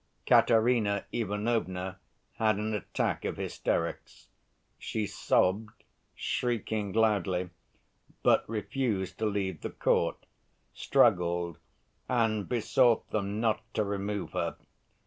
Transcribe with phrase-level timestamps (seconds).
[0.25, 1.99] Katerina Ivanovna
[2.39, 4.29] had an attack of hysterics.
[4.79, 5.83] She sobbed,
[6.15, 7.51] shrieking loudly,
[8.23, 10.25] but refused to leave the court,
[10.73, 11.59] struggled,
[12.09, 14.55] and besought them not to remove her.